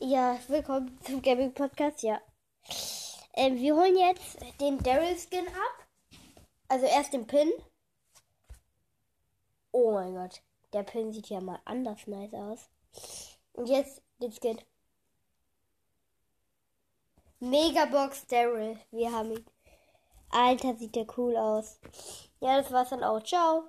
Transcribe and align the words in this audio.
Ja, 0.00 0.36
willkommen 0.48 0.98
zum 1.04 1.22
Gaming 1.22 1.54
Podcast, 1.54 2.02
ja. 2.02 2.20
Ähm, 3.34 3.56
wir 3.56 3.76
holen 3.76 3.96
jetzt 3.96 4.38
den 4.60 4.82
Daryl 4.82 5.16
Skin 5.16 5.46
ab. 5.46 5.86
Also 6.66 6.84
erst 6.86 7.12
den 7.12 7.28
Pin. 7.28 7.50
Oh 9.70 9.92
mein 9.92 10.14
Gott. 10.14 10.42
Der 10.72 10.82
Pin 10.82 11.12
sieht 11.12 11.28
ja 11.28 11.40
mal 11.40 11.60
anders 11.64 12.08
nice 12.08 12.34
aus. 12.34 12.68
Und 13.52 13.68
jetzt 13.68 14.02
den 14.20 14.32
Skin. 14.32 14.60
Megabox 17.38 18.26
Daryl. 18.26 18.76
Wir 18.90 19.12
haben 19.12 19.30
ihn. 19.30 19.46
Alter, 20.30 20.74
sieht 20.74 20.96
der 20.96 21.06
cool 21.16 21.36
aus. 21.36 21.78
Ja, 22.40 22.60
das 22.60 22.72
war's 22.72 22.90
dann 22.90 23.04
auch. 23.04 23.22
Ciao. 23.22 23.68